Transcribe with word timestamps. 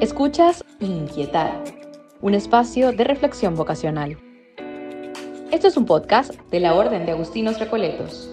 Escuchas 0.00 0.62
Inquietar, 0.78 1.64
un 2.20 2.34
espacio 2.34 2.92
de 2.92 3.02
reflexión 3.02 3.56
vocacional. 3.56 4.18
Esto 5.50 5.68
es 5.68 5.76
un 5.78 5.86
podcast 5.86 6.34
de 6.50 6.60
la 6.60 6.74
Orden 6.74 7.06
de 7.06 7.12
Agustinos 7.12 7.58
Recoletos. 7.58 8.30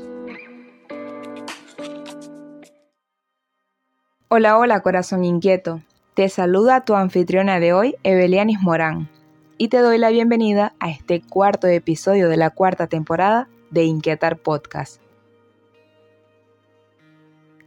Hola, 4.27 4.57
hola, 4.57 4.81
corazón 4.81 5.23
inquieto. 5.23 5.81
Te 6.15 6.27
saluda 6.27 6.83
tu 6.83 6.95
anfitriona 6.95 7.61
de 7.61 7.71
hoy, 7.71 7.95
Evelianis 8.03 8.59
Morán, 8.59 9.09
y 9.57 9.69
te 9.69 9.77
doy 9.77 9.97
la 9.97 10.09
bienvenida 10.09 10.73
a 10.81 10.89
este 10.89 11.21
cuarto 11.21 11.67
episodio 11.67 12.27
de 12.27 12.35
la 12.35 12.49
cuarta 12.49 12.87
temporada 12.87 13.47
de 13.71 13.85
Inquietar 13.85 14.35
Podcast. 14.35 15.02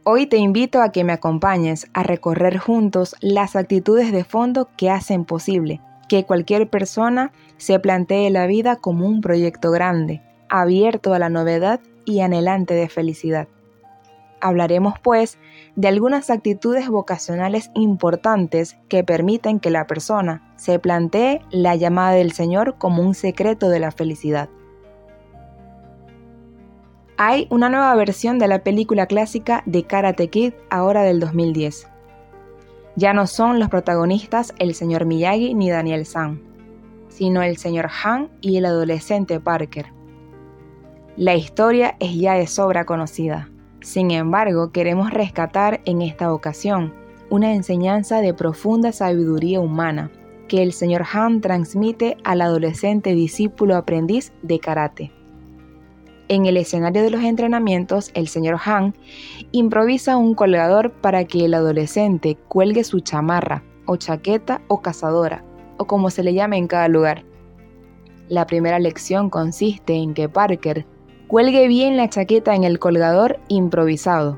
Hoy 0.09 0.25
te 0.25 0.37
invito 0.37 0.81
a 0.81 0.93
que 0.93 1.03
me 1.03 1.11
acompañes 1.11 1.87
a 1.93 2.01
recorrer 2.01 2.59
juntos 2.59 3.13
las 3.19 3.57
actitudes 3.57 4.13
de 4.13 4.23
fondo 4.23 4.69
que 4.77 4.89
hacen 4.89 5.25
posible 5.25 5.81
que 6.07 6.23
cualquier 6.23 6.69
persona 6.69 7.33
se 7.57 7.77
plantee 7.77 8.29
la 8.29 8.47
vida 8.47 8.77
como 8.77 9.05
un 9.05 9.19
proyecto 9.19 9.69
grande, 9.69 10.21
abierto 10.47 11.13
a 11.13 11.19
la 11.19 11.27
novedad 11.27 11.81
y 12.05 12.21
anhelante 12.21 12.73
de 12.73 12.87
felicidad. 12.87 13.49
Hablaremos 14.39 14.93
pues 15.03 15.39
de 15.75 15.89
algunas 15.89 16.29
actitudes 16.29 16.87
vocacionales 16.87 17.69
importantes 17.75 18.77
que 18.87 19.03
permiten 19.03 19.59
que 19.59 19.71
la 19.71 19.87
persona 19.87 20.53
se 20.55 20.79
plantee 20.79 21.41
la 21.51 21.75
llamada 21.75 22.13
del 22.13 22.31
Señor 22.31 22.77
como 22.77 23.01
un 23.01 23.13
secreto 23.13 23.67
de 23.67 23.81
la 23.81 23.91
felicidad. 23.91 24.47
Hay 27.19 27.47
una 27.49 27.67
nueva 27.67 27.95
versión 27.95 28.37
de 28.37 28.47
la 28.47 28.59
película 28.59 29.07
clásica 29.07 29.63
de 29.65 29.83
Karate 29.85 30.27
Kid 30.27 30.53
ahora 30.69 31.01
del 31.01 31.19
2010. 31.19 31.87
Ya 32.95 33.11
no 33.11 33.25
son 33.25 33.59
los 33.59 33.69
protagonistas 33.69 34.53
el 34.59 34.75
señor 34.75 35.05
Miyagi 35.05 35.55
ni 35.55 35.71
Daniel 35.71 36.05
San, 36.05 36.43
sino 37.09 37.41
el 37.41 37.57
señor 37.57 37.89
Han 38.03 38.29
y 38.39 38.57
el 38.57 38.65
adolescente 38.65 39.39
Parker. 39.39 39.87
La 41.15 41.33
historia 41.33 41.95
es 41.99 42.13
ya 42.13 42.35
de 42.35 42.45
sobra 42.45 42.85
conocida. 42.85 43.49
Sin 43.81 44.11
embargo, 44.11 44.71
queremos 44.71 45.09
rescatar 45.09 45.81
en 45.85 46.03
esta 46.03 46.31
ocasión 46.31 46.93
una 47.31 47.51
enseñanza 47.55 48.21
de 48.21 48.35
profunda 48.35 48.91
sabiduría 48.91 49.59
humana 49.59 50.11
que 50.47 50.61
el 50.61 50.71
señor 50.71 51.03
Han 51.11 51.41
transmite 51.41 52.15
al 52.23 52.41
adolescente 52.41 53.15
discípulo 53.15 53.75
aprendiz 53.75 54.33
de 54.43 54.59
karate. 54.59 55.16
En 56.29 56.45
el 56.45 56.57
escenario 56.57 57.03
de 57.03 57.09
los 57.09 57.23
entrenamientos, 57.23 58.11
el 58.13 58.27
señor 58.27 58.57
Han 58.65 58.93
improvisa 59.53 60.17
un 60.17 60.35
colgador 60.35 60.91
para 60.91 61.23
que 61.23 61.45
el 61.45 61.53
adolescente 61.53 62.37
cuelgue 62.49 62.83
su 62.83 62.99
chamarra, 62.99 63.63
o 63.85 63.95
chaqueta, 63.95 64.61
o 64.67 64.81
cazadora, 64.81 65.45
o 65.77 65.85
como 65.85 66.09
se 66.09 66.23
le 66.23 66.33
llame 66.33 66.57
en 66.57 66.67
cada 66.67 66.89
lugar. 66.89 67.23
La 68.27 68.45
primera 68.45 68.77
lección 68.77 69.29
consiste 69.29 69.93
en 69.93 70.13
que 70.13 70.27
Parker 70.27 70.85
cuelgue 71.27 71.69
bien 71.69 71.95
la 71.95 72.09
chaqueta 72.09 72.55
en 72.55 72.65
el 72.65 72.77
colgador 72.77 73.39
improvisado. 73.47 74.37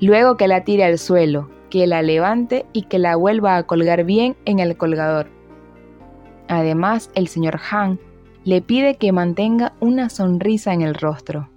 Luego 0.00 0.36
que 0.36 0.46
la 0.46 0.62
tire 0.62 0.84
al 0.84 0.98
suelo, 0.98 1.50
que 1.70 1.88
la 1.88 2.02
levante 2.02 2.66
y 2.72 2.82
que 2.82 3.00
la 3.00 3.16
vuelva 3.16 3.56
a 3.56 3.64
colgar 3.64 4.04
bien 4.04 4.36
en 4.44 4.60
el 4.60 4.76
colgador. 4.76 5.26
Además, 6.46 7.10
el 7.16 7.26
señor 7.26 7.58
Han 7.72 7.98
le 8.44 8.60
pide 8.60 8.96
que 8.96 9.10
mantenga 9.10 9.72
una 9.80 10.10
sonrisa 10.10 10.74
en 10.74 10.82
el 10.82 10.94
rostro. 10.94 11.48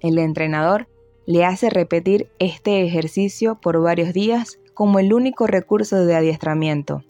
El 0.00 0.18
entrenador 0.18 0.88
le 1.26 1.44
hace 1.44 1.70
repetir 1.70 2.28
este 2.38 2.84
ejercicio 2.84 3.60
por 3.60 3.80
varios 3.80 4.12
días 4.12 4.60
como 4.74 5.00
el 5.00 5.12
único 5.12 5.46
recurso 5.46 6.04
de 6.04 6.14
adiestramiento. 6.14 7.02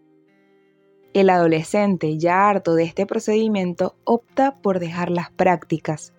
El 1.13 1.29
adolescente, 1.29 2.17
ya 2.17 2.49
harto 2.49 2.75
de 2.75 2.85
este 2.85 3.05
procedimiento, 3.05 3.95
opta 4.05 4.57
por 4.63 4.81
dejar 4.81 5.11
las 5.11 5.31
prácticas. 5.31 6.15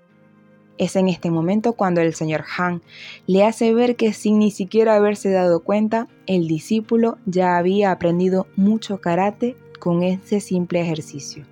Es 0.78 0.96
en 0.96 1.08
este 1.08 1.32
momento 1.32 1.74
cuando 1.74 2.02
el 2.02 2.14
señor 2.14 2.44
Han 2.58 2.82
le 3.26 3.44
hace 3.44 3.74
ver 3.74 3.96
que 3.96 4.14
sin 4.14 4.40
ni 4.40 4.52
siquiera 4.52 4.96
haberse 4.96 5.32
dado 5.32 5.64
cuenta, 5.64 6.08
el 6.28 6.48
discípulo 6.48 7.18
ya 7.26 7.58
había 7.58 7.92
aprendido 7.92 8.48
mucho 8.56 9.02
karate 9.02 9.56
con 9.80 10.04
ese 10.04 10.40
simple 10.40 10.82
ejercicio. 10.82 11.46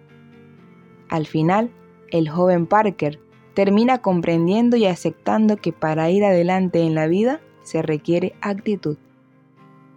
Al 1.12 1.28
final, 1.28 1.72
el 2.10 2.30
joven 2.30 2.66
Parker 2.66 3.20
termina 3.54 3.98
comprendiendo 3.98 4.78
y 4.78 4.86
aceptando 4.86 5.58
que 5.58 5.74
para 5.74 6.10
ir 6.10 6.24
adelante 6.24 6.84
en 6.84 6.96
la 6.96 7.06
vida 7.08 7.42
se 7.64 7.82
requiere 7.82 8.34
actitud. 8.40 8.98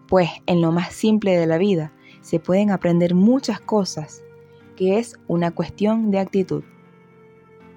Pues 0.09 0.29
en 0.47 0.61
lo 0.61 0.73
más 0.73 0.93
simple 0.93 1.37
de 1.37 1.47
la 1.47 1.57
vida 1.57 1.93
se 2.21 2.41
pueden 2.41 2.73
aprender 2.73 3.15
muchas 3.15 3.61
cosas, 3.61 4.25
que 4.75 4.99
es 4.99 5.17
una 5.29 5.53
cuestión 5.53 6.11
de 6.11 6.19
actitud. 6.19 6.65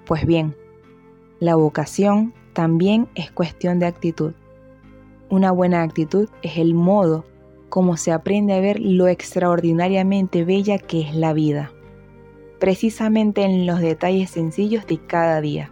Pues 0.07 0.25
bien, 0.25 0.55
la 1.39 1.53
vocación 1.53 2.33
también 2.53 3.07
es 3.13 3.29
cuestión 3.29 3.77
de 3.77 3.85
actitud. 3.85 4.33
Una 5.29 5.51
buena 5.51 5.83
actitud 5.83 6.27
es 6.41 6.57
el 6.57 6.73
modo 6.73 7.23
como 7.69 7.97
se 7.97 8.11
aprende 8.11 8.53
a 8.53 8.61
ver 8.61 8.79
lo 8.79 9.07
extraordinariamente 9.07 10.43
bella 10.43 10.79
que 10.79 11.01
es 11.01 11.13
la 11.13 11.33
vida 11.33 11.71
precisamente 12.59 13.43
en 13.43 13.65
los 13.65 13.79
detalles 13.79 14.31
sencillos 14.31 14.85
de 14.87 14.97
cada 14.99 15.41
día. 15.41 15.71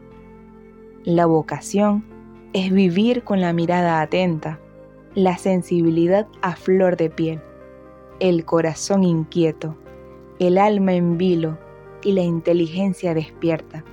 La 1.03 1.25
vocación 1.25 2.06
es 2.53 2.72
vivir 2.72 3.23
con 3.23 3.41
la 3.41 3.53
mirada 3.53 4.01
atenta, 4.01 4.59
la 5.13 5.38
sensibilidad 5.38 6.28
a 6.41 6.56
flor 6.56 6.97
de 6.97 7.09
piel, 7.09 7.41
el 8.19 8.45
corazón 8.45 9.03
inquieto, 9.03 9.75
el 10.40 10.57
alma 10.57 10.94
en 10.94 11.18
vilo 11.18 11.57
y 12.03 12.12
la 12.13 12.22
inteligencia 12.22 13.13
despierta. 13.13 13.84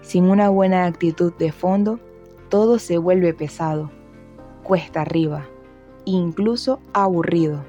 Sin 0.00 0.24
una 0.24 0.48
buena 0.48 0.84
actitud 0.86 1.32
de 1.34 1.52
fondo, 1.52 2.00
todo 2.48 2.78
se 2.78 2.98
vuelve 2.98 3.34
pesado, 3.34 3.90
cuesta 4.62 5.02
arriba, 5.02 5.46
incluso 6.04 6.80
aburrido. 6.92 7.64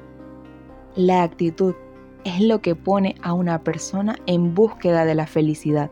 La 0.96 1.24
actitud 1.24 1.76
es 2.24 2.40
lo 2.42 2.62
que 2.62 2.76
pone 2.76 3.16
a 3.22 3.34
una 3.34 3.64
persona 3.64 4.16
en 4.26 4.54
búsqueda 4.54 5.06
de 5.06 5.16
la 5.16 5.28
felicidad. 5.28 5.92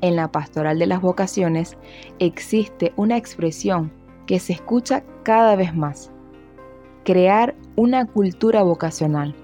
En 0.00 0.16
la 0.16 0.32
pastoral 0.32 0.78
de 0.78 0.86
las 0.86 1.00
vocaciones 1.00 1.76
existe 2.18 2.92
una 2.96 3.16
expresión 3.16 3.92
que 4.26 4.38
se 4.38 4.52
escucha 4.52 5.04
cada 5.22 5.56
vez 5.56 5.74
más. 5.74 6.10
Crear 7.04 7.54
una 7.76 8.06
cultura 8.06 8.62
vocacional. 8.62 9.34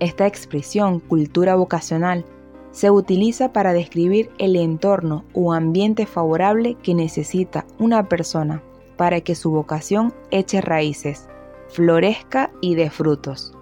Esta 0.00 0.26
expresión, 0.26 1.00
cultura 1.00 1.54
vocacional, 1.54 2.24
se 2.70 2.90
utiliza 2.90 3.52
para 3.52 3.72
describir 3.72 4.30
el 4.38 4.54
entorno 4.54 5.24
o 5.32 5.52
ambiente 5.52 6.06
favorable 6.06 6.76
que 6.82 6.94
necesita 6.94 7.66
una 7.78 8.08
persona 8.08 8.62
para 8.96 9.20
que 9.20 9.34
su 9.34 9.50
vocación 9.50 10.12
eche 10.30 10.60
raíces, 10.60 11.28
florezca 11.68 12.50
y 12.60 12.74
dé 12.74 12.90
frutos. 12.90 13.57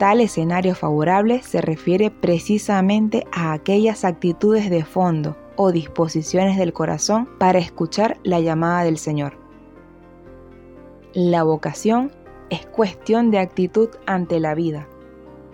Tal 0.00 0.22
escenario 0.22 0.74
favorable 0.74 1.42
se 1.42 1.60
refiere 1.60 2.10
precisamente 2.10 3.26
a 3.32 3.52
aquellas 3.52 4.06
actitudes 4.06 4.70
de 4.70 4.82
fondo 4.82 5.36
o 5.56 5.72
disposiciones 5.72 6.56
del 6.56 6.72
corazón 6.72 7.28
para 7.38 7.58
escuchar 7.58 8.16
la 8.22 8.40
llamada 8.40 8.82
del 8.84 8.96
Señor. 8.96 9.34
La 11.12 11.42
vocación 11.42 12.12
es 12.48 12.64
cuestión 12.64 13.30
de 13.30 13.40
actitud 13.40 13.90
ante 14.06 14.40
la 14.40 14.54
vida 14.54 14.88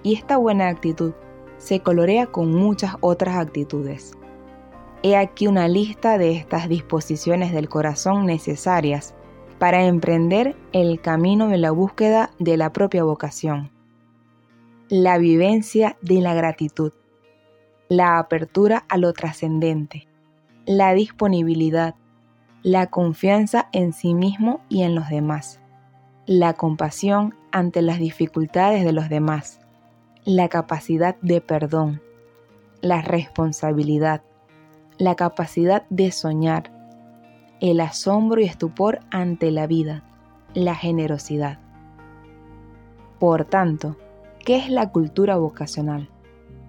y 0.04 0.14
esta 0.14 0.36
buena 0.36 0.68
actitud 0.68 1.12
se 1.58 1.80
colorea 1.80 2.26
con 2.26 2.54
muchas 2.54 2.94
otras 3.00 3.38
actitudes. 3.38 4.12
He 5.02 5.16
aquí 5.16 5.48
una 5.48 5.66
lista 5.66 6.18
de 6.18 6.36
estas 6.36 6.68
disposiciones 6.68 7.52
del 7.52 7.68
corazón 7.68 8.26
necesarias 8.26 9.12
para 9.58 9.86
emprender 9.86 10.54
el 10.70 11.00
camino 11.00 11.48
de 11.48 11.58
la 11.58 11.72
búsqueda 11.72 12.30
de 12.38 12.56
la 12.56 12.72
propia 12.72 13.02
vocación 13.02 13.74
la 14.88 15.18
vivencia 15.18 15.96
de 16.00 16.20
la 16.20 16.32
gratitud, 16.32 16.92
la 17.88 18.18
apertura 18.18 18.84
a 18.88 18.98
lo 18.98 19.12
trascendente, 19.12 20.06
la 20.64 20.92
disponibilidad, 20.94 21.96
la 22.62 22.86
confianza 22.86 23.68
en 23.72 23.92
sí 23.92 24.14
mismo 24.14 24.60
y 24.68 24.82
en 24.82 24.94
los 24.94 25.08
demás, 25.08 25.60
la 26.26 26.52
compasión 26.52 27.34
ante 27.50 27.82
las 27.82 27.98
dificultades 27.98 28.84
de 28.84 28.92
los 28.92 29.08
demás, 29.08 29.58
la 30.24 30.48
capacidad 30.48 31.16
de 31.20 31.40
perdón, 31.40 32.00
la 32.80 33.02
responsabilidad, 33.02 34.22
la 34.98 35.16
capacidad 35.16 35.84
de 35.90 36.12
soñar, 36.12 36.70
el 37.60 37.80
asombro 37.80 38.40
y 38.40 38.44
estupor 38.44 39.00
ante 39.10 39.50
la 39.50 39.66
vida, 39.66 40.04
la 40.54 40.76
generosidad. 40.76 41.58
Por 43.18 43.46
tanto, 43.46 43.96
¿Qué 44.46 44.58
es 44.58 44.70
la 44.70 44.92
cultura 44.92 45.34
vocacional? 45.38 46.08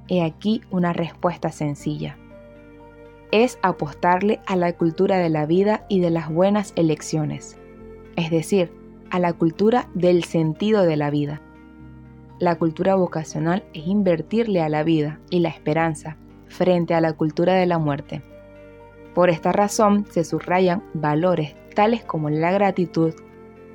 He 0.07 0.23
aquí 0.23 0.61
una 0.71 0.93
respuesta 0.93 1.51
sencilla. 1.51 2.17
Es 3.31 3.59
apostarle 3.61 4.39
a 4.47 4.55
la 4.55 4.73
cultura 4.73 5.19
de 5.19 5.29
la 5.29 5.45
vida 5.45 5.85
y 5.87 5.99
de 5.99 6.09
las 6.09 6.27
buenas 6.27 6.73
elecciones, 6.75 7.55
es 8.15 8.31
decir, 8.31 8.73
a 9.11 9.19
la 9.19 9.31
cultura 9.33 9.89
del 9.93 10.23
sentido 10.23 10.87
de 10.87 10.97
la 10.97 11.11
vida. 11.11 11.39
La 12.39 12.55
cultura 12.55 12.95
vocacional 12.95 13.63
es 13.75 13.85
invertirle 13.85 14.59
a 14.63 14.69
la 14.69 14.81
vida 14.81 15.19
y 15.29 15.41
la 15.41 15.49
esperanza 15.49 16.17
frente 16.47 16.95
a 16.95 17.01
la 17.01 17.13
cultura 17.13 17.53
de 17.53 17.67
la 17.67 17.77
muerte. 17.77 18.23
Por 19.13 19.29
esta 19.29 19.51
razón 19.51 20.07
se 20.09 20.23
subrayan 20.23 20.81
valores 20.95 21.55
tales 21.75 22.03
como 22.03 22.31
la 22.31 22.51
gratitud, 22.51 23.13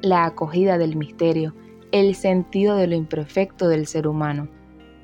la 0.00 0.24
acogida 0.24 0.76
del 0.76 0.96
misterio, 0.96 1.54
el 1.92 2.14
sentido 2.14 2.76
de 2.76 2.86
lo 2.86 2.94
imperfecto 2.94 3.68
del 3.68 3.86
ser 3.86 4.08
humano, 4.08 4.48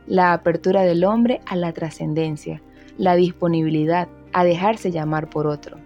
la 0.07 0.33
apertura 0.33 0.83
del 0.83 1.05
hombre 1.05 1.41
a 1.47 1.55
la 1.55 1.73
trascendencia, 1.73 2.63
la 2.97 3.15
disponibilidad 3.15 4.09
a 4.33 4.43
dejarse 4.43 4.91
llamar 4.91 5.29
por 5.29 5.47
otro. 5.47 5.77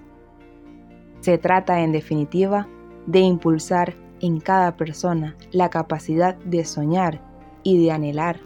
Se 1.21 1.39
trata, 1.39 1.83
en 1.83 1.93
definitiva, 1.93 2.69
de 3.07 3.19
impulsar 3.19 3.95
en 4.21 4.39
cada 4.39 4.77
persona 4.77 5.37
la 5.51 5.69
capacidad 5.69 6.37
de 6.37 6.65
soñar 6.65 7.21
y 7.65 7.85
de 7.85 7.91
anhelar, 7.91 8.41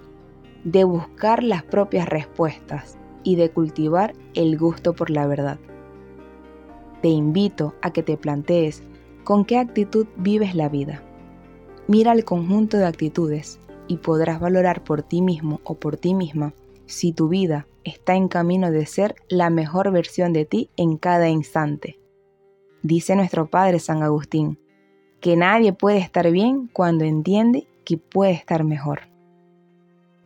de 0.64 0.85
buscar 0.85 1.43
las 1.43 1.62
propias 1.62 2.08
respuestas 2.08 2.99
y 3.23 3.37
de 3.37 3.50
cultivar 3.50 4.14
el 4.35 4.56
gusto 4.56 4.94
por 4.94 5.11
la 5.11 5.26
verdad. 5.26 5.58
Te 7.03 7.08
invito 7.08 7.75
a 7.82 7.93
que 7.93 8.03
te 8.03 8.17
plantees 8.17 8.82
con 9.25 9.44
qué 9.44 9.58
actitud 9.58 10.06
vives 10.17 10.55
la 10.55 10.69
vida. 10.69 11.03
Mira 11.88 12.12
el 12.12 12.25
conjunto 12.25 12.79
de 12.79 12.87
actitudes 12.87 13.61
y 13.87 13.99
podrás 13.99 14.41
valorar 14.41 14.83
por 14.83 15.03
ti 15.03 15.23
mismo 15.23 15.61
o 15.62 15.75
por 15.75 15.97
ti 15.97 16.15
misma 16.15 16.53
si 16.87 17.12
tu 17.12 17.29
vida 17.29 17.69
está 17.85 18.17
en 18.17 18.27
camino 18.27 18.73
de 18.73 18.87
ser 18.87 19.15
la 19.29 19.50
mejor 19.50 19.93
versión 19.93 20.33
de 20.33 20.44
ti 20.44 20.69
en 20.77 20.97
cada 20.97 21.29
instante. 21.29 22.00
Dice 22.83 23.15
nuestro 23.15 23.49
Padre 23.49 23.79
San 23.79 24.03
Agustín, 24.03 24.59
que 25.21 25.37
nadie 25.37 25.73
puede 25.73 25.99
estar 25.99 26.29
bien 26.33 26.69
cuando 26.73 27.05
entiende 27.05 27.69
que 27.85 27.99
puede 27.99 28.32
estar 28.32 28.65
mejor. 28.65 29.03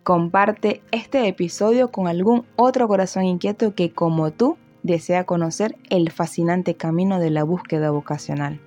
Comparte 0.03 0.83
este 0.93 1.29
episodio 1.29 1.91
con 1.91 2.09
algún 2.09 2.47
otro 2.56 2.89
corazón 2.89 3.25
inquieto 3.25 3.75
que 3.75 3.93
como 3.93 4.31
tú 4.31 4.56
desea 4.83 5.25
conocer 5.25 5.77
el 5.91 6.11
fascinante 6.11 6.75
camino 6.75 7.21
de 7.21 7.31
la 7.31 7.45
búsqueda 7.45 7.91
vocacional. 7.91 8.61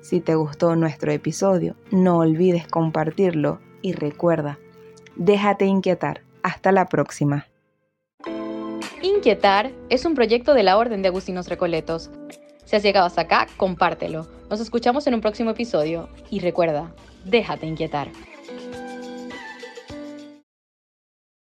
Si 0.00 0.20
te 0.20 0.34
gustó 0.34 0.76
nuestro 0.76 1.12
episodio, 1.12 1.76
no 1.90 2.18
olvides 2.18 2.66
compartirlo 2.66 3.60
y 3.82 3.92
recuerda, 3.92 4.58
déjate 5.16 5.66
inquietar. 5.66 6.22
Hasta 6.42 6.72
la 6.72 6.86
próxima. 6.86 7.46
Inquietar 9.02 9.70
es 9.90 10.04
un 10.04 10.14
proyecto 10.14 10.54
de 10.54 10.62
la 10.62 10.78
Orden 10.78 11.02
de 11.02 11.08
Agustinos 11.08 11.48
Recoletos. 11.48 12.10
Si 12.64 12.76
has 12.76 12.82
llegado 12.82 13.06
hasta 13.06 13.22
acá, 13.22 13.46
compártelo. 13.56 14.26
Nos 14.48 14.60
escuchamos 14.60 15.06
en 15.06 15.14
un 15.14 15.20
próximo 15.20 15.50
episodio 15.50 16.08
y 16.30 16.40
recuerda, 16.40 16.94
déjate 17.24 17.66
inquietar. 17.66 18.08